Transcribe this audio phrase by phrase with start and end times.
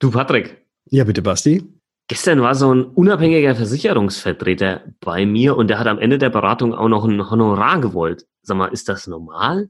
[0.00, 0.64] Du, Patrick.
[0.90, 1.64] Ja, bitte, Basti.
[2.08, 6.72] Gestern war so ein unabhängiger Versicherungsvertreter bei mir und der hat am Ende der Beratung
[6.72, 8.26] auch noch ein Honorar gewollt.
[8.42, 9.68] Sag mal, ist das normal?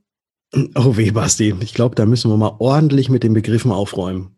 [0.76, 1.54] Oh weh, Basti.
[1.60, 4.37] Ich glaube, da müssen wir mal ordentlich mit den Begriffen aufräumen.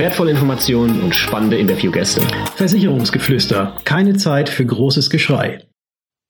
[0.01, 2.21] wertvolle Informationen und spannende Interviewgäste.
[2.55, 3.77] Versicherungsgeflüster.
[3.83, 5.67] Keine Zeit für großes Geschrei.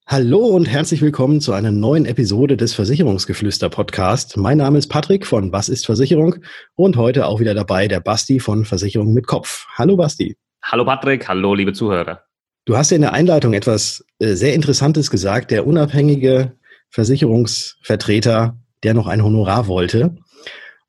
[0.05, 4.35] Hallo und herzlich willkommen zu einer neuen Episode des Versicherungsgeflüster Podcast.
[4.35, 6.35] Mein Name ist Patrick von Was ist Versicherung
[6.75, 9.65] und heute auch wieder dabei der Basti von Versicherung mit Kopf.
[9.77, 10.35] Hallo Basti.
[10.61, 12.23] Hallo Patrick, hallo liebe Zuhörer.
[12.65, 16.57] Du hast ja in der Einleitung etwas äh, sehr Interessantes gesagt, der unabhängige
[16.89, 20.17] Versicherungsvertreter, der noch ein Honorar wollte.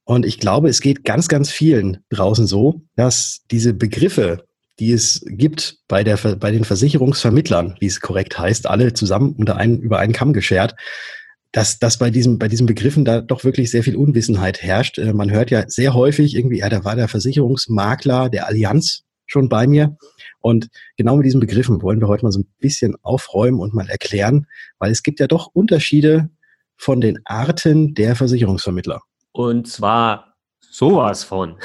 [0.05, 4.45] Und ich glaube, es geht ganz, ganz vielen draußen so, dass diese Begriffe,
[4.79, 9.57] die es gibt bei, der, bei den Versicherungsvermittlern, wie es korrekt heißt, alle zusammen unter
[9.57, 10.75] einen, über einen Kamm geschert,
[11.53, 14.99] dass, dass bei, diesem, bei diesen Begriffen da doch wirklich sehr viel Unwissenheit herrscht.
[14.99, 19.49] Äh, man hört ja sehr häufig irgendwie, ja, da war der Versicherungsmakler der Allianz schon
[19.49, 19.97] bei mir.
[20.41, 23.89] Und genau mit diesen Begriffen wollen wir heute mal so ein bisschen aufräumen und mal
[23.89, 24.47] erklären,
[24.79, 26.31] weil es gibt ja doch Unterschiede
[26.77, 29.03] von den Arten der Versicherungsvermittler.
[29.33, 31.57] Und zwar sowas von.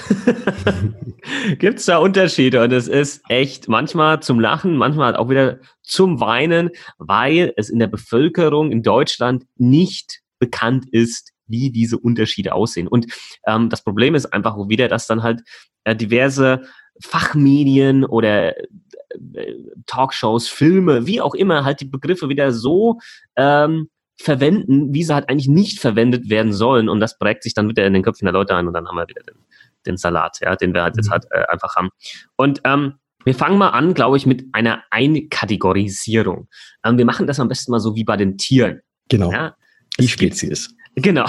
[1.59, 2.61] Gibt es da Unterschiede?
[2.63, 7.79] Und es ist echt manchmal zum Lachen, manchmal auch wieder zum Weinen, weil es in
[7.79, 12.87] der Bevölkerung in Deutschland nicht bekannt ist, wie diese Unterschiede aussehen.
[12.87, 13.07] Und
[13.45, 15.41] ähm, das Problem ist einfach wieder, dass dann halt
[15.85, 16.63] äh, diverse
[17.01, 18.65] Fachmedien oder äh,
[19.85, 22.99] Talkshows, Filme, wie auch immer, halt die Begriffe wieder so
[23.37, 26.89] ähm, verwenden, wie sie halt eigentlich nicht verwendet werden sollen.
[26.89, 28.95] Und das prägt sich dann wieder in den Köpfen der Leute ein und dann haben
[28.95, 29.35] wir wieder den,
[29.85, 31.11] den Salat, ja, den wir halt jetzt mhm.
[31.11, 31.89] halt äh, einfach haben.
[32.35, 36.47] Und ähm, wir fangen mal an, glaube ich, mit einer Einkategorisierung.
[36.83, 38.81] Ähm, wir machen das am besten mal so wie bei den Tieren.
[39.09, 39.31] Genau.
[39.31, 39.55] Ja?
[39.99, 40.69] Die Spezies.
[40.95, 41.25] Gibt, genau.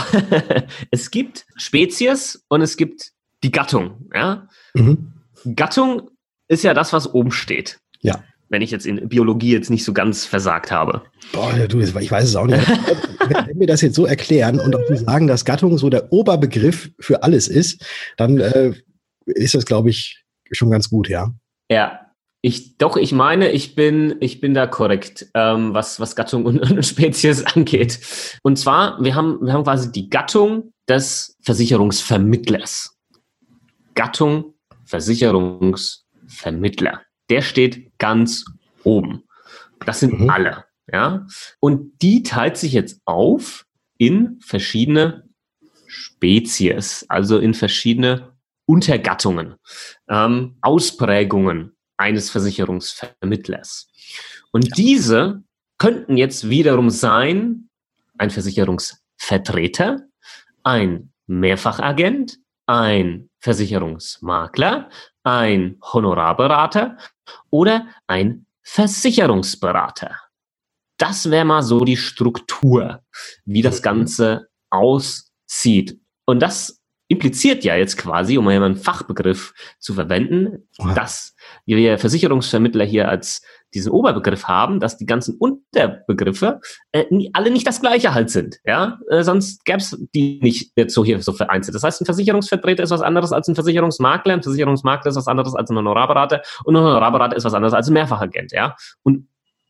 [0.91, 3.13] es gibt Spezies und es gibt
[3.43, 4.09] die Gattung.
[4.15, 4.49] Ja?
[4.75, 5.13] Mhm.
[5.55, 6.11] Gattung
[6.49, 7.79] ist ja das, was oben steht.
[8.01, 11.03] Ja wenn ich jetzt in Biologie jetzt nicht so ganz versagt habe.
[11.33, 12.67] Boah, du, ich weiß es auch nicht.
[13.47, 17.23] wenn wir das jetzt so erklären und auch sagen, dass Gattung so der Oberbegriff für
[17.23, 17.85] alles ist,
[18.17, 18.73] dann äh,
[19.27, 21.35] ist das, glaube ich, schon ganz gut, ja.
[21.71, 22.01] Ja,
[22.41, 26.59] ich, doch, ich meine, ich bin, ich bin da korrekt, ähm, was, was Gattung und,
[26.59, 28.01] und, Spezies angeht.
[28.43, 32.97] Und zwar, wir haben, wir haben quasi die Gattung des Versicherungsvermittlers.
[33.95, 34.55] Gattung
[34.85, 38.45] Versicherungsvermittler der steht ganz
[38.85, 39.25] oben.
[39.85, 40.31] Das sind mhm.
[40.31, 40.65] alle.
[40.91, 41.27] Ja?
[41.61, 43.67] Und die teilt sich jetzt auf
[43.99, 45.25] in verschiedene
[45.87, 48.33] Spezies, also in verschiedene
[48.67, 49.55] Untergattungen,
[50.09, 53.89] ähm, Ausprägungen eines Versicherungsvermittlers.
[54.53, 55.43] Und diese
[55.79, 57.69] könnten jetzt wiederum sein
[58.19, 60.03] ein Versicherungsvertreter,
[60.65, 64.91] ein Mehrfachagent, ein Versicherungsmakler,
[65.29, 66.97] ein Honorarberater
[67.51, 70.17] oder ein Versicherungsberater.
[70.99, 73.03] Das wäre mal so die Struktur,
[73.45, 73.83] wie das.
[73.83, 76.01] Ganze aussieht.
[76.25, 81.35] Und das impliziert ja jetzt quasi, um mal einen Fachbegriff zu verwenden, dass
[81.65, 83.43] wir Versicherungsvermittler hier als
[83.75, 86.61] diesen Oberbegriff haben, dass die ganzen Unterbegriffe
[86.93, 88.59] äh, alle nicht das gleiche halt sind.
[88.65, 91.75] Ja, äh, sonst gäbe es die nicht jetzt so hier so vereinzelt.
[91.75, 95.55] Das heißt, ein Versicherungsvertreter ist was anderes als ein Versicherungsmakler, ein Versicherungsmakler ist was anderes
[95.55, 98.53] als ein Honorarberater und ein Honorarberater ist was anderes als ein Mehrfachagent.
[98.53, 99.29] Ja, und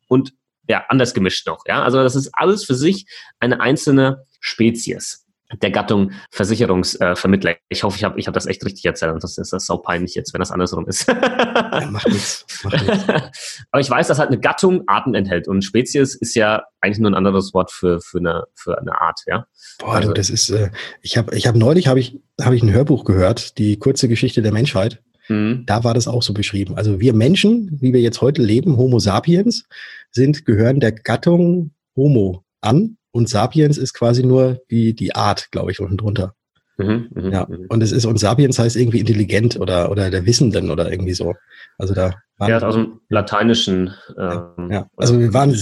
[0.09, 0.33] und
[0.69, 1.65] ja anders gemischt noch.
[1.67, 3.07] Ja, also das ist alles für sich
[3.41, 5.28] eine einzelne Spezies
[5.63, 7.53] der Gattung Versicherungsvermittler.
[7.53, 9.21] Äh, ich hoffe, ich habe ich hab das echt richtig erzählt.
[9.21, 11.09] Sonst ist das sau peinlich jetzt, wenn das andersrum ist.
[11.09, 12.45] ja, macht nichts.
[12.65, 13.05] Macht nichts.
[13.71, 15.49] Aber ich weiß, dass halt eine Gattung Arten enthält.
[15.49, 19.21] Und Spezies ist ja eigentlich nur ein anderes Wort für, für, eine, für eine Art,
[19.27, 19.47] ja.
[19.79, 22.63] Boah, also, du, das ist, äh, ich habe ich hab neulich habe ich, hab ich
[22.63, 25.03] ein Hörbuch gehört, die kurze Geschichte der Menschheit.
[25.29, 25.65] Mhm.
[25.67, 26.77] Da war das auch so beschrieben.
[26.77, 29.65] Also wir Menschen, wie wir jetzt heute leben, Homo sapiens,
[30.11, 35.71] sind, gehören der Gattung Homo an und Sapiens ist quasi nur die, die Art, glaube
[35.71, 36.35] ich, unten drunter.
[36.77, 37.67] Mhm, mh, ja, mh.
[37.69, 41.35] und es ist, und Sapiens heißt irgendwie intelligent oder, oder der Wissenden oder irgendwie so.
[41.77, 43.95] Also da waren, ja, aus dem Lateinischen.
[44.17, 45.53] Ähm, ja, also wir waren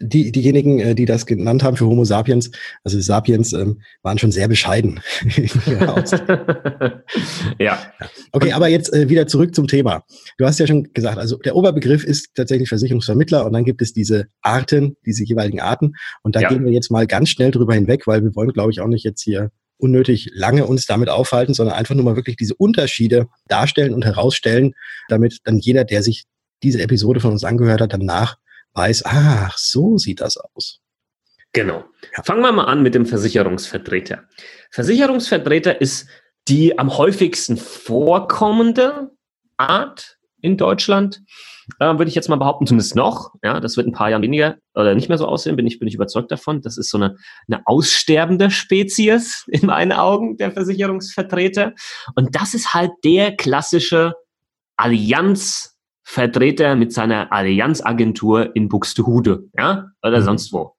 [0.00, 2.50] die, diejenigen, äh, die das genannt haben für Homo sapiens,
[2.84, 5.00] also Sapiens, ähm, waren schon sehr bescheiden.
[7.58, 7.78] ja.
[8.30, 10.04] Okay, aber jetzt äh, wieder zurück zum Thema.
[10.38, 13.92] Du hast ja schon gesagt, also der Oberbegriff ist tatsächlich Versicherungsvermittler und dann gibt es
[13.92, 15.94] diese Arten, diese jeweiligen Arten.
[16.22, 16.48] Und da ja.
[16.48, 19.04] gehen wir jetzt mal ganz schnell drüber hinweg, weil wir wollen, glaube ich, auch nicht
[19.04, 19.50] jetzt hier
[19.82, 24.74] unnötig lange uns damit aufhalten, sondern einfach nur mal wirklich diese Unterschiede darstellen und herausstellen,
[25.08, 26.24] damit dann jeder, der sich
[26.62, 28.36] diese Episode von uns angehört hat, danach
[28.74, 30.80] weiß, ach, so sieht das aus.
[31.52, 31.84] Genau.
[32.16, 32.22] Ja.
[32.22, 34.24] Fangen wir mal an mit dem Versicherungsvertreter.
[34.70, 36.06] Versicherungsvertreter ist
[36.48, 39.10] die am häufigsten vorkommende
[39.58, 41.22] Art in Deutschland
[41.78, 43.32] äh, würde ich jetzt mal behaupten, zumindest noch.
[43.42, 45.88] Ja, das wird ein paar Jahre weniger oder nicht mehr so aussehen, bin ich, bin
[45.88, 46.62] ich überzeugt davon.
[46.62, 47.16] Das ist so eine,
[47.48, 51.72] eine aussterbende Spezies in meinen Augen, der Versicherungsvertreter.
[52.14, 54.14] Und das ist halt der klassische
[54.76, 60.24] Allianzvertreter mit seiner Allianzagentur in Buxtehude, ja, oder mhm.
[60.24, 60.74] sonst wo.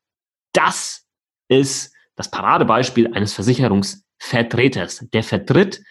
[0.53, 1.05] Das
[1.47, 5.07] ist das Paradebeispiel eines Versicherungsvertreters.
[5.13, 5.81] Der vertritt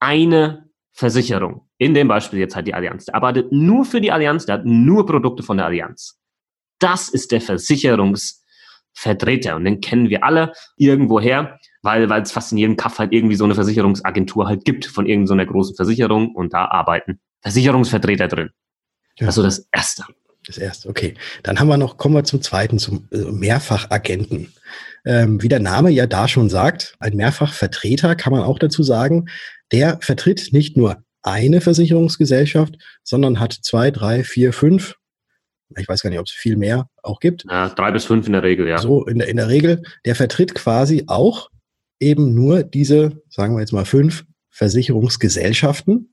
[0.00, 1.68] eine Versicherung.
[1.78, 3.06] In dem Beispiel jetzt halt die Allianz.
[3.06, 6.18] Der arbeitet nur für die Allianz, der hat nur Produkte von der Allianz.
[6.78, 12.58] Das ist der Versicherungsvertreter und den kennen wir alle irgendwoher, weil weil es fast in
[12.58, 16.52] jedem Kaff halt irgendwie so eine Versicherungsagentur halt gibt von irgendeiner so großen Versicherung und
[16.52, 18.50] da arbeiten Versicherungsvertreter drin.
[19.18, 19.28] Ja.
[19.28, 20.04] Also das Erste.
[20.46, 21.14] Das Erste, okay.
[21.44, 24.52] Dann haben wir noch, kommen wir zum Zweiten, zum äh, Mehrfachagenten.
[25.04, 29.28] Ähm, wie der Name ja da schon sagt, ein Mehrfachvertreter kann man auch dazu sagen,
[29.72, 34.96] der vertritt nicht nur eine Versicherungsgesellschaft, sondern hat zwei, drei, vier, fünf,
[35.78, 37.44] ich weiß gar nicht, ob es viel mehr auch gibt.
[37.48, 38.78] Ja, drei bis fünf in der Regel, ja.
[38.78, 41.50] So in der, in der Regel, der vertritt quasi auch
[42.00, 46.12] eben nur diese, sagen wir jetzt mal fünf Versicherungsgesellschaften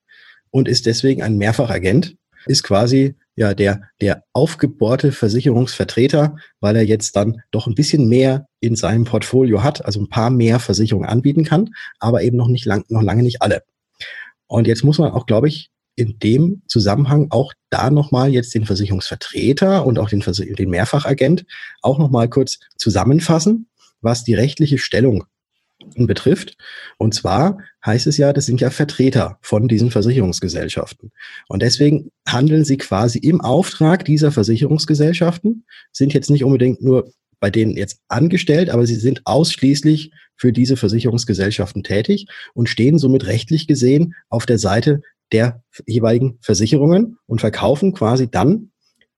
[0.51, 2.15] und ist deswegen ein Mehrfachagent,
[2.45, 8.47] ist quasi ja der, der aufgebohrte Versicherungsvertreter, weil er jetzt dann doch ein bisschen mehr
[8.59, 11.69] in seinem Portfolio hat, also ein paar mehr Versicherungen anbieten kann,
[11.99, 13.63] aber eben noch nicht lang, noch lange nicht alle.
[14.47, 18.65] Und jetzt muss man auch, glaube ich, in dem Zusammenhang auch da nochmal jetzt den
[18.65, 21.45] Versicherungsvertreter und auch den, den Mehrfachagent
[21.81, 23.69] auch nochmal kurz zusammenfassen,
[24.01, 25.23] was die rechtliche Stellung
[25.95, 26.57] betrifft.
[26.97, 31.11] Und zwar heißt es ja, das sind ja Vertreter von diesen Versicherungsgesellschaften.
[31.47, 37.49] Und deswegen handeln sie quasi im Auftrag dieser Versicherungsgesellschaften, sind jetzt nicht unbedingt nur bei
[37.49, 43.67] denen jetzt angestellt, aber sie sind ausschließlich für diese Versicherungsgesellschaften tätig und stehen somit rechtlich
[43.67, 48.71] gesehen auf der Seite der jeweiligen Versicherungen und verkaufen quasi dann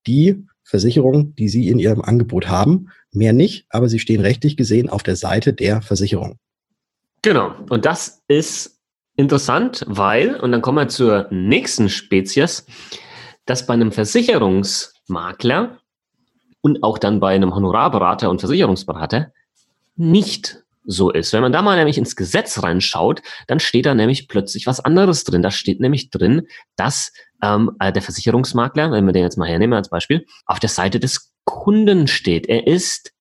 [0.05, 2.89] die Versicherung, die sie in ihrem Angebot haben.
[3.11, 6.37] Mehr nicht, aber sie stehen rechtlich gesehen auf der Seite der Versicherung.
[7.21, 7.53] Genau.
[7.69, 8.79] Und das ist
[9.15, 12.65] interessant, weil, und dann kommen wir zur nächsten Spezies,
[13.45, 15.79] dass bei einem Versicherungsmakler
[16.61, 19.31] und auch dann bei einem Honorarberater und Versicherungsberater
[19.95, 21.33] nicht so ist.
[21.33, 25.23] Wenn man da mal nämlich ins Gesetz reinschaut, dann steht da nämlich plötzlich was anderes
[25.23, 25.43] drin.
[25.43, 27.13] Da steht nämlich drin, dass
[27.43, 30.99] ähm, äh, der Versicherungsmakler, wenn wir den jetzt mal hernehmen als Beispiel, auf der Seite
[30.99, 32.47] des Kunden steht.
[32.47, 33.13] Er ist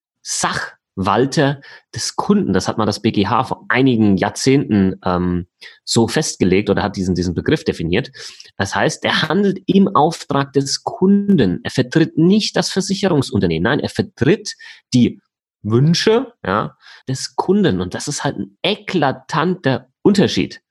[0.95, 1.61] Sachwalter
[1.93, 2.53] des Kunden.
[2.53, 5.47] Das hat mal das BGH vor einigen Jahrzehnten ähm,
[5.83, 8.11] so festgelegt oder hat diesen, diesen Begriff definiert.
[8.57, 11.59] Das heißt, er handelt im Auftrag des Kunden.
[11.63, 13.63] Er vertritt nicht das Versicherungsunternehmen.
[13.63, 14.55] Nein, er vertritt
[14.93, 15.19] die
[15.63, 16.75] Wünsche ja,
[17.07, 17.81] des Kunden.
[17.81, 20.61] Und das ist halt ein eklatanter Unterschied,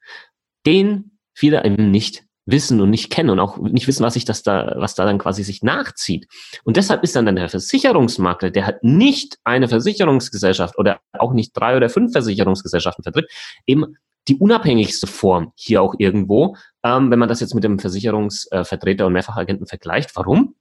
[0.67, 4.43] den viele eben nicht wissen und nicht kennen und auch nicht wissen, was sich das
[4.43, 6.26] da, was da dann quasi sich nachzieht.
[6.64, 11.76] Und deshalb ist dann, der Versicherungsmakler, der hat nicht eine Versicherungsgesellschaft oder auch nicht drei
[11.76, 13.31] oder fünf Versicherungsgesellschaften vertritt,
[13.67, 13.97] eben
[14.29, 19.12] die unabhängigste Form hier auch irgendwo, ähm, wenn man das jetzt mit dem Versicherungsvertreter und
[19.12, 20.14] Mehrfachagenten vergleicht.
[20.14, 20.55] Warum?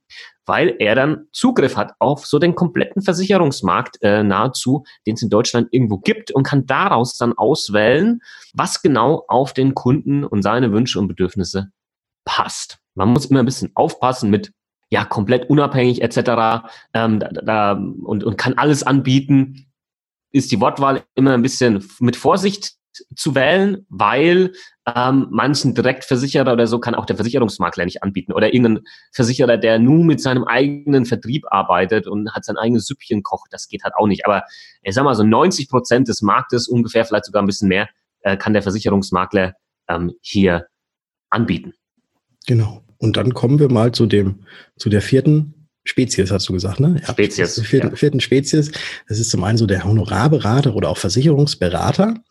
[0.46, 5.30] Weil er dann Zugriff hat auf so den kompletten Versicherungsmarkt äh, nahezu, den es in
[5.30, 8.20] Deutschland irgendwo gibt und kann daraus dann auswählen,
[8.54, 11.70] was genau auf den Kunden und seine Wünsche und Bedürfnisse
[12.24, 12.78] passt.
[12.94, 14.52] Man muss immer ein bisschen aufpassen mit
[14.90, 16.66] ja komplett unabhängig etc.
[16.94, 19.66] Ähm, da, da, und, und kann alles anbieten.
[20.32, 22.74] Ist die Wortwahl immer ein bisschen mit Vorsicht
[23.16, 24.52] zu wählen, weil
[24.94, 29.78] ähm, manchen Direktversicherer oder so kann auch der Versicherungsmakler nicht anbieten oder irgendein Versicherer, der
[29.78, 33.94] nur mit seinem eigenen Vertrieb arbeitet und hat sein eigenes Süppchen kocht, das geht halt
[33.96, 34.26] auch nicht.
[34.26, 34.44] Aber
[34.82, 37.88] ich sag mal so 90 Prozent des Marktes, ungefähr vielleicht sogar ein bisschen mehr,
[38.22, 39.54] äh, kann der Versicherungsmakler
[39.88, 40.66] ähm, hier
[41.30, 41.74] anbieten.
[42.46, 42.84] Genau.
[42.98, 44.44] Und dann kommen wir mal zu dem,
[44.76, 47.00] zu der vierten Spezies, hast du gesagt, ne?
[47.00, 47.60] Ja, Spezies.
[47.62, 47.96] Vierten, ja.
[47.96, 48.70] vierten Spezies.
[49.08, 52.22] Das ist zum einen so der Honorarberater oder auch Versicherungsberater.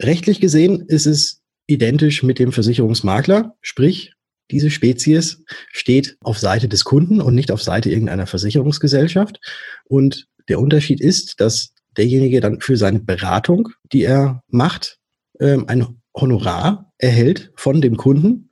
[0.00, 4.12] Rechtlich gesehen ist es identisch mit dem Versicherungsmakler, sprich,
[4.50, 5.42] diese Spezies
[5.72, 9.40] steht auf Seite des Kunden und nicht auf Seite irgendeiner Versicherungsgesellschaft.
[9.84, 14.98] Und der Unterschied ist, dass derjenige dann für seine Beratung, die er macht,
[15.40, 18.47] ähm, ein Honorar erhält von dem Kunden,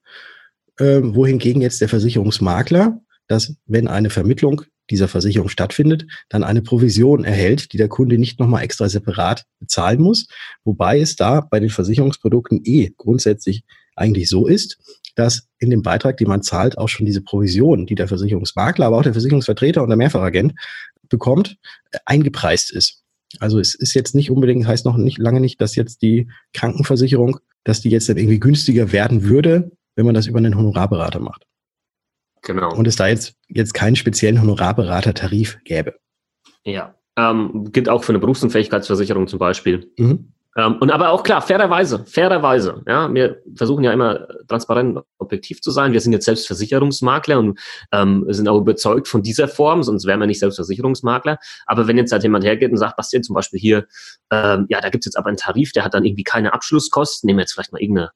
[0.80, 7.24] ähm, wohingegen jetzt der Versicherungsmakler, dass wenn eine Vermittlung dieser Versicherung stattfindet, dann eine Provision
[7.24, 10.28] erhält, die der Kunde nicht nochmal extra separat bezahlen muss.
[10.64, 13.64] Wobei es da bei den Versicherungsprodukten eh grundsätzlich
[13.96, 14.78] eigentlich so ist,
[15.16, 18.98] dass in dem Beitrag, den man zahlt, auch schon diese Provision, die der Versicherungsmakler, aber
[18.98, 20.54] auch der Versicherungsvertreter und der Mehrfachagent
[21.08, 21.56] bekommt,
[21.90, 23.02] äh, eingepreist ist.
[23.40, 27.38] Also es ist jetzt nicht unbedingt, heißt noch nicht lange nicht, dass jetzt die Krankenversicherung,
[27.64, 31.44] dass die jetzt dann irgendwie günstiger werden würde, wenn man das über einen Honorarberater macht.
[32.42, 32.72] Genau.
[32.72, 35.96] Und es da jetzt, jetzt keinen speziellen Honorarberater-Tarif gäbe.
[36.64, 36.94] Ja.
[37.16, 39.90] Ähm, gilt auch für eine Berufsunfähigkeitsversicherung zum Beispiel.
[39.96, 40.32] Mhm.
[40.56, 42.82] Ähm, und aber auch klar, fairerweise, fairerweise.
[42.86, 45.92] Ja, wir versuchen ja immer transparent und objektiv zu sein.
[45.92, 47.58] Wir sind jetzt selbst Versicherungsmakler und
[47.92, 51.38] ähm, sind auch überzeugt von dieser Form, sonst wären wir nicht selbst Versicherungsmakler.
[51.66, 53.86] Aber wenn jetzt halt jemand hergeht und sagt, Bastian, zum Beispiel hier,
[54.30, 57.38] ähm, ja, da gibt's jetzt aber einen Tarif, der hat dann irgendwie keine Abschlusskosten, nehmen
[57.38, 58.10] wir jetzt vielleicht mal irgendeine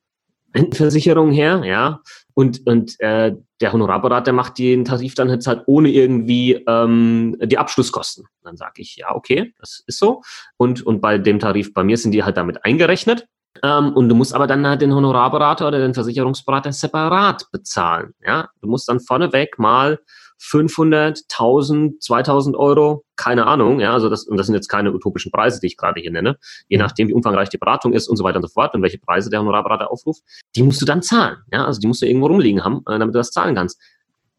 [0.54, 2.00] Rentenversicherung her, ja,
[2.34, 7.58] und, und äh, der Honorarberater macht den Tarif dann jetzt halt ohne irgendwie ähm, die
[7.58, 8.24] Abschlusskosten.
[8.42, 10.22] Dann sage ich, ja, okay, das ist so.
[10.56, 13.26] Und, und bei dem Tarif bei mir sind die halt damit eingerechnet.
[13.62, 18.14] Ähm, und du musst aber dann halt den Honorarberater oder den Versicherungsberater separat bezahlen.
[18.24, 19.98] Ja, du musst dann vorneweg mal
[20.42, 25.30] 500, 1000, 2000 Euro, keine Ahnung, ja, also das, und das sind jetzt keine utopischen
[25.30, 26.82] Preise, die ich gerade hier nenne, je mhm.
[26.82, 29.28] nachdem, wie umfangreich die Beratung ist und so weiter und so fort und welche Preise
[29.28, 30.22] der Honorarberater aufruft,
[30.56, 33.14] die musst du dann zahlen, ja, also die musst du irgendwo rumliegen haben, äh, damit
[33.14, 33.78] du das zahlen kannst.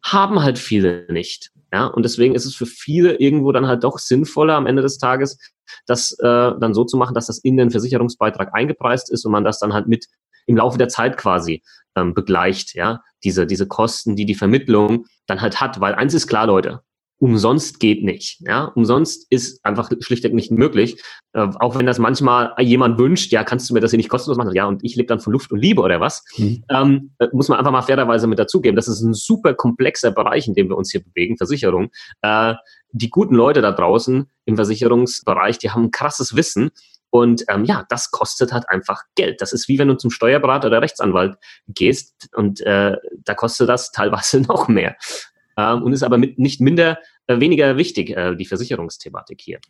[0.02, 4.00] Haben halt viele nicht, ja, und deswegen ist es für viele irgendwo dann halt doch
[4.00, 5.38] sinnvoller am Ende des Tages,
[5.86, 9.44] das äh, dann so zu machen, dass das in den Versicherungsbeitrag eingepreist ist und man
[9.44, 10.06] das dann halt mit
[10.46, 11.62] im Laufe der Zeit quasi
[11.96, 15.80] ähm, begleicht, ja, diese, diese Kosten, die die Vermittlung dann halt hat.
[15.80, 16.80] Weil eins ist klar, Leute,
[17.22, 18.40] umsonst geht nicht.
[18.40, 21.00] Ja, umsonst ist einfach schlichtweg nicht möglich.
[21.34, 24.36] Äh, auch wenn das manchmal jemand wünscht, ja, kannst du mir das hier nicht kostenlos
[24.36, 24.52] machen?
[24.54, 26.24] Ja, und ich lebe dann von Luft und Liebe oder was?
[26.36, 26.64] Mhm.
[26.68, 28.74] Ähm, äh, muss man einfach mal fairerweise mit dazugeben.
[28.74, 31.90] Das ist ein super komplexer Bereich, in dem wir uns hier bewegen, Versicherung.
[32.22, 32.54] Äh,
[32.90, 36.72] die guten Leute da draußen im Versicherungsbereich, die haben ein krasses Wissen
[37.12, 39.42] und ähm, ja, das kostet halt einfach Geld.
[39.42, 41.36] Das ist wie wenn du zum Steuerberater oder Rechtsanwalt
[41.68, 44.96] gehst und äh, da kostet das teilweise noch mehr.
[45.58, 49.60] Ähm, und ist aber mit, nicht minder äh, weniger wichtig, äh, die Versicherungsthematik hier.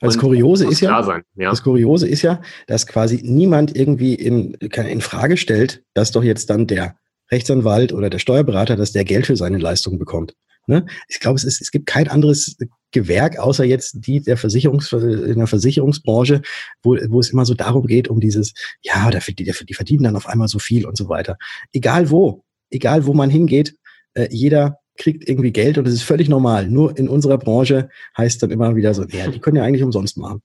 [0.00, 4.54] Das Kuriose ist ja, sein, ja, das Kuriose ist ja, dass quasi niemand irgendwie in,
[4.54, 6.96] in Frage stellt, dass doch jetzt dann der
[7.30, 10.34] Rechtsanwalt oder der Steuerberater, dass der Geld für seine Leistung bekommt.
[10.66, 10.86] Ne?
[11.08, 12.56] Ich glaube, es, ist, es gibt kein anderes
[12.96, 16.40] Gewerk, außer jetzt die der Versicherungs, in der Versicherungsbranche,
[16.82, 20.26] wo, wo es immer so darum geht, um dieses, ja, die, die verdienen dann auf
[20.26, 21.36] einmal so viel und so weiter.
[21.72, 23.76] Egal wo, egal wo man hingeht,
[24.14, 26.68] äh, jeder kriegt irgendwie Geld und es ist völlig normal.
[26.68, 30.16] Nur in unserer Branche heißt dann immer wieder so, ja, die können ja eigentlich umsonst
[30.16, 30.40] machen.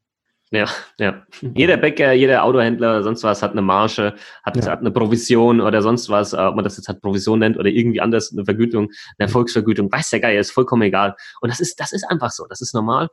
[0.54, 0.66] Ja,
[1.00, 1.26] ja.
[1.56, 4.66] Jeder Bäcker, jeder Autohändler, sonst was hat eine Marge, hat, ja.
[4.70, 7.70] hat eine Provision oder sonst was, äh, ob man das jetzt halt Provision nennt oder
[7.70, 11.16] irgendwie anders, eine Vergütung, eine Erfolgsvergütung, weiß der Geier, ist vollkommen egal.
[11.40, 13.08] Und das ist, das ist einfach so, das ist normal.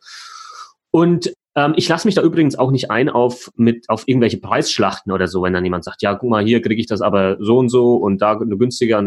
[0.90, 5.12] Und ähm, ich lasse mich da übrigens auch nicht ein auf mit auf irgendwelche Preisschlachten
[5.12, 7.58] oder so, wenn dann jemand sagt, ja, guck mal, hier kriege ich das aber so
[7.58, 9.00] und so und da eine günstiger.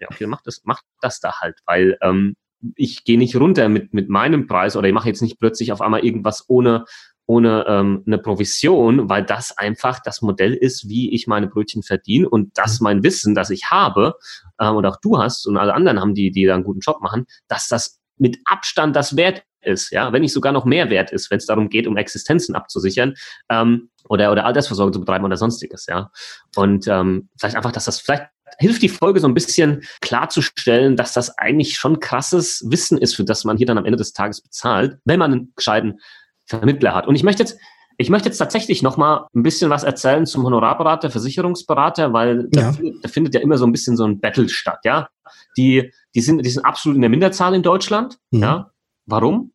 [0.00, 2.36] Ja, okay, macht das, macht das da halt, weil ähm,
[2.76, 5.80] ich gehe nicht runter mit, mit meinem Preis oder ich mache jetzt nicht plötzlich auf
[5.80, 6.84] einmal irgendwas ohne
[7.28, 12.28] ohne ähm, eine Provision, weil das einfach das Modell ist, wie ich meine Brötchen verdiene
[12.28, 12.84] und das mhm.
[12.84, 14.14] mein Wissen, das ich habe
[14.58, 17.02] ähm, und auch du hast und alle anderen haben, die, die da einen guten Job
[17.02, 21.12] machen, dass das mit Abstand das Wert ist, ja, wenn nicht sogar noch mehr wert
[21.12, 23.14] ist, wenn es darum geht, um Existenzen abzusichern
[23.50, 26.10] ähm, oder oder Altersversorgung zu betreiben oder sonstiges, ja.
[26.56, 31.12] Und ähm, vielleicht einfach, dass das vielleicht hilft die Folge so ein bisschen klarzustellen, dass
[31.12, 34.40] das eigentlich schon krasses Wissen ist, für das man hier dann am Ende des Tages
[34.40, 36.00] bezahlt, wenn man einen gescheiten
[36.48, 37.06] Vermittler hat.
[37.06, 37.58] Und ich möchte jetzt,
[37.98, 42.62] ich möchte jetzt tatsächlich noch mal ein bisschen was erzählen zum Honorarberater, Versicherungsberater, weil ja.
[42.62, 45.08] da, findet, da, findet ja immer so ein bisschen so ein Battle statt, ja.
[45.56, 48.42] Die, die sind, die sind absolut in der Minderzahl in Deutschland, mhm.
[48.42, 48.70] ja.
[49.06, 49.52] Warum?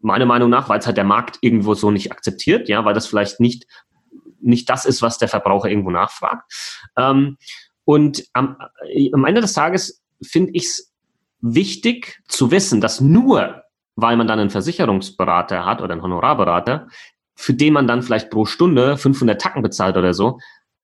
[0.00, 3.06] Meiner Meinung nach, weil es halt der Markt irgendwo so nicht akzeptiert, ja, weil das
[3.06, 3.66] vielleicht nicht,
[4.40, 6.52] nicht das ist, was der Verbraucher irgendwo nachfragt.
[6.96, 7.38] Ähm,
[7.84, 8.56] und am,
[9.12, 10.92] am Ende des Tages finde ich es
[11.40, 13.62] wichtig zu wissen, dass nur
[14.00, 16.86] weil man dann einen Versicherungsberater hat oder einen Honorarberater,
[17.34, 20.38] für den man dann vielleicht pro Stunde 500 Tacken bezahlt oder so,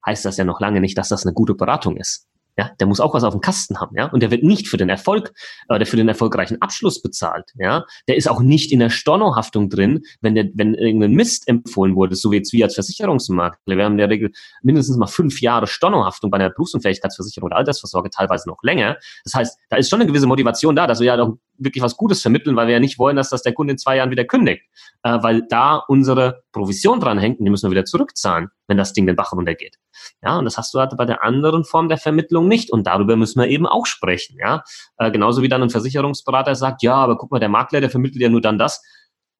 [0.04, 2.26] heißt das ja noch lange nicht, dass das eine gute Beratung ist.
[2.56, 4.06] Ja, der muss auch was auf dem Kasten haben, ja.
[4.06, 5.32] Und der wird nicht für den Erfolg
[5.68, 7.84] oder für den erfolgreichen Abschluss bezahlt, ja.
[8.06, 12.14] Der ist auch nicht in der Stornohaftung drin, wenn der, wenn irgendein Mist empfohlen wurde,
[12.14, 13.76] so wie jetzt wir als Versicherungsmakler.
[13.76, 14.30] Wir haben in der Regel
[14.62, 18.98] mindestens mal fünf Jahre Stornohaftung bei einer Berufsunfähigkeitsversicherung oder Altersvorsorge, teilweise noch länger.
[19.24, 21.96] Das heißt, da ist schon eine gewisse Motivation da, dass wir ja doch wirklich was
[21.96, 24.24] Gutes vermitteln, weil wir ja nicht wollen, dass das der Kunde in zwei Jahren wieder
[24.24, 24.62] kündigt,
[25.02, 28.92] äh, weil da unsere Provision dran hängt und die müssen wir wieder zurückzahlen, wenn das
[28.92, 29.76] Ding den Bach runtergeht.
[30.22, 33.16] Ja, und das hast du halt bei der anderen Form der Vermittlung nicht und darüber
[33.16, 34.36] müssen wir eben auch sprechen.
[34.38, 34.62] Ja,
[34.98, 38.22] äh, genauso wie dann ein Versicherungsberater sagt, ja, aber guck mal, der Makler, der vermittelt
[38.22, 38.82] ja nur dann das,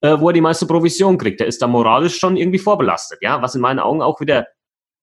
[0.01, 1.41] äh, wo er die meiste Provision kriegt.
[1.41, 3.19] Der ist da moralisch schon irgendwie vorbelastet.
[3.23, 4.47] Ja, was in meinen Augen auch wieder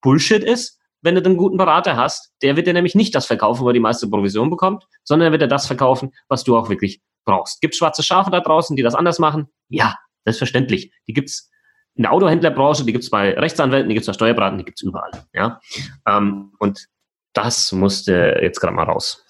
[0.01, 3.63] Bullshit ist, wenn du einen guten Berater hast, der wird dir nämlich nicht das verkaufen,
[3.63, 6.70] wo er die meiste Provision bekommt, sondern er wird dir das verkaufen, was du auch
[6.70, 7.62] wirklich brauchst.
[7.62, 9.48] Gibt schwarze Schafe da draußen, die das anders machen?
[9.70, 10.93] Ja, selbstverständlich.
[11.08, 11.50] Die gibt's
[11.96, 15.12] in der Autohändlerbranche, die gibt's bei Rechtsanwälten, die gibt's bei Steuerberatern, die gibt's überall.
[15.34, 15.60] Ja,
[16.08, 16.88] ähm, und
[17.34, 19.26] das musste jetzt gerade mal raus.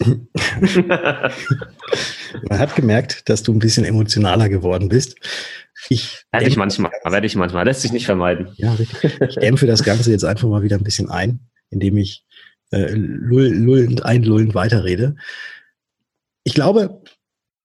[2.48, 5.16] Man hat gemerkt, dass du ein bisschen emotionaler geworden bist.
[5.88, 8.52] Ich werde ich manchmal, werde ich manchmal, lässt sich nicht vermeiden.
[8.56, 8.76] Ja.
[8.78, 12.24] Ich dämpfe das Ganze jetzt einfach mal wieder ein bisschen ein, indem ich
[12.70, 15.16] äh, lullend, einlullend weiterrede.
[16.44, 17.02] Ich glaube,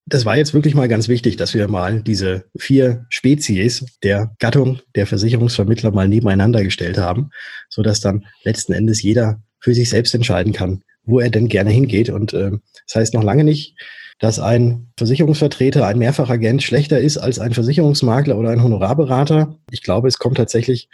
[0.07, 4.79] das war jetzt wirklich mal ganz wichtig, dass wir mal diese vier Spezies der Gattung
[4.95, 7.29] der Versicherungsvermittler mal nebeneinander gestellt haben,
[7.69, 11.71] so dass dann letzten Endes jeder für sich selbst entscheiden kann, wo er denn gerne
[11.71, 12.09] hingeht.
[12.09, 12.51] Und äh,
[12.85, 13.75] das heißt noch lange nicht,
[14.19, 19.57] dass ein Versicherungsvertreter, ein Mehrfachagent schlechter ist als ein Versicherungsmakler oder ein Honorarberater.
[19.71, 20.89] Ich glaube, es kommt tatsächlich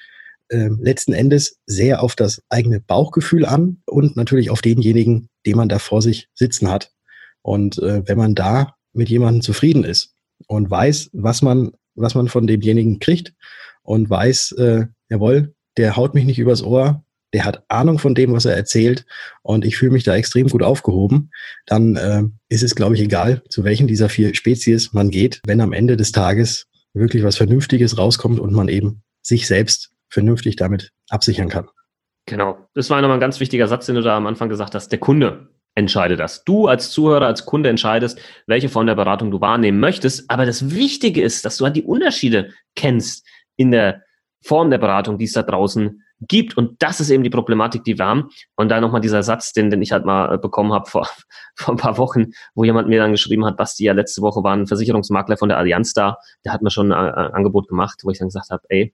[0.50, 5.70] äh, letzten Endes sehr auf das eigene Bauchgefühl an und natürlich auf denjenigen, den man
[5.70, 6.92] da vor sich sitzen hat.
[7.42, 10.14] Und äh, wenn man da mit jemandem zufrieden ist
[10.48, 13.34] und weiß, was man, was man von demjenigen kriegt
[13.84, 17.04] und weiß, äh, jawohl, der haut mich nicht übers Ohr,
[17.34, 19.06] der hat Ahnung von dem, was er erzählt
[19.42, 21.32] und ich fühle mich da extrem gut aufgehoben,
[21.66, 25.60] dann äh, ist es, glaube ich, egal, zu welchen dieser vier Spezies man geht, wenn
[25.60, 30.92] am Ende des Tages wirklich was Vernünftiges rauskommt und man eben sich selbst vernünftig damit
[31.10, 31.68] absichern kann.
[32.28, 32.58] Genau.
[32.76, 34.90] Das war nochmal ein ganz wichtiger Satz, den du da am Anfang gesagt hast.
[34.90, 36.44] Der Kunde entscheidet das.
[36.44, 40.30] Du als Zuhörer, als Kunde entscheidest, welche Form der Beratung du wahrnehmen möchtest.
[40.30, 44.04] Aber das Wichtige ist, dass du halt die Unterschiede kennst in der
[44.42, 46.58] Form der Beratung, die es da draußen gibt.
[46.58, 48.30] Und das ist eben die Problematik, die wir haben.
[48.56, 51.08] Und da nochmal dieser Satz, den, den ich halt mal äh, bekommen habe vor,
[51.56, 54.54] vor ein paar Wochen, wo jemand mir dann geschrieben hat, Basti, ja, letzte Woche war
[54.54, 58.12] ein Versicherungsmakler von der Allianz da, der hat mir schon ein, ein Angebot gemacht, wo
[58.12, 58.94] ich dann gesagt habe, ey,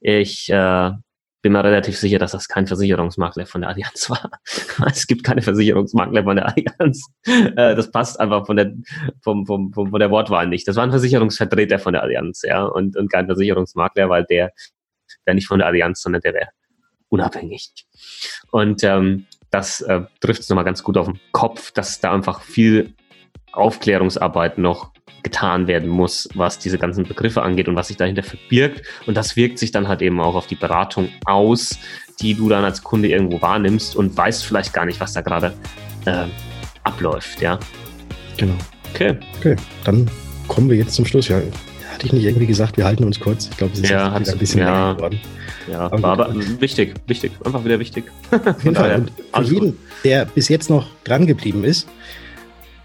[0.00, 0.92] ich äh,
[1.42, 4.30] bin mir relativ sicher, dass das kein Versicherungsmakler von der Allianz war.
[4.86, 7.06] es gibt keine Versicherungsmakler von der Allianz.
[7.26, 8.72] Äh, das passt einfach von der,
[9.22, 10.68] vom, vom, vom, von der Wortwahl nicht.
[10.68, 14.52] Das war ein Versicherungsvertreter von der Allianz, ja, und, und kein Versicherungsmakler, weil der
[15.24, 16.48] wäre nicht von der Allianz, sondern der wäre
[17.10, 17.70] unabhängig.
[18.50, 22.40] Und ähm, das äh, trifft es nochmal ganz gut auf den Kopf, dass da einfach
[22.40, 22.94] viel
[23.52, 24.92] Aufklärungsarbeit noch
[25.22, 28.86] getan werden muss, was diese ganzen Begriffe angeht und was sich dahinter verbirgt.
[29.06, 31.78] Und das wirkt sich dann halt eben auch auf die Beratung aus,
[32.20, 35.52] die du dann als Kunde irgendwo wahrnimmst und weißt vielleicht gar nicht, was da gerade
[36.06, 36.26] äh,
[36.84, 37.58] abläuft, ja.
[38.36, 38.54] Genau.
[38.94, 39.18] Okay.
[39.38, 40.10] Okay, dann
[40.48, 41.28] kommen wir jetzt zum Schluss.
[41.28, 41.36] Ja,
[41.92, 43.48] hatte ich nicht irgendwie gesagt, wir halten uns kurz?
[43.50, 45.20] Ich glaube, es ist ja, ein bisschen ja, länger geworden.
[45.70, 48.04] Ja, aber, aber wichtig, wichtig, einfach wieder wichtig.
[48.30, 49.06] Auf jeden Fall.
[49.32, 51.86] Und für jeden, der bis jetzt noch dran geblieben ist,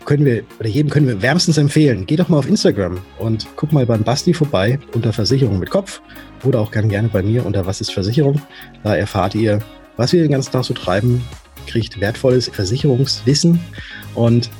[0.05, 3.73] können wir, oder jedem können wir wärmstens empfehlen, geh doch mal auf Instagram und guck
[3.73, 6.01] mal beim Basti vorbei unter Versicherung mit Kopf
[6.43, 8.39] oder auch ganz gerne bei mir unter Was ist Versicherung.
[8.83, 9.59] Da erfahrt ihr,
[9.97, 11.23] was wir den ganzen Tag so treiben,
[11.65, 13.59] kriegt wertvolles Versicherungswissen
[14.13, 14.51] und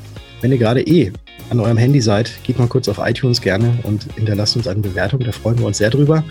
[0.42, 1.12] wenn ihr gerade eh
[1.50, 5.20] an eurem Handy seid, geht mal kurz auf iTunes gerne und hinterlasst uns eine Bewertung.
[5.20, 6.24] Da freuen wir uns sehr drüber.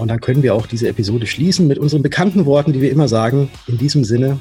[0.00, 3.06] Und dann können wir auch diese Episode schließen mit unseren bekannten Worten, die wir immer
[3.06, 3.50] sagen.
[3.66, 4.40] In diesem Sinne.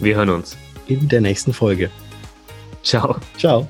[0.00, 0.58] Wir hören uns.
[0.86, 1.90] In der nächsten Folge.
[2.82, 3.16] Ciao.
[3.38, 3.66] Ciao.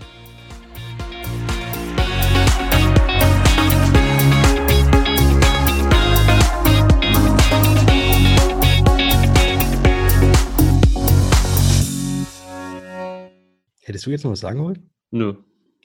[13.83, 14.90] Hättest du jetzt noch was sagen wollen?
[15.12, 15.35] Nö.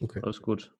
[0.02, 0.22] Okay.
[0.24, 0.74] Alles gut.